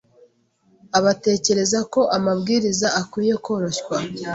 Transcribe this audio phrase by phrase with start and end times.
[0.97, 3.95] abatekereza ko amabwiriza akwiye koroshywa,